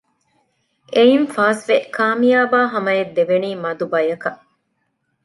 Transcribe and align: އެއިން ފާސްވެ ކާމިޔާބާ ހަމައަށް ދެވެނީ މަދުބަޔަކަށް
އެއިން 0.93 1.27
ފާސްވެ 1.33 1.77
ކާމިޔާބާ 1.95 2.59
ހަމައަށް 2.73 3.13
ދެވެނީ 3.15 3.49
މަދުބަޔަކަށް 3.63 4.41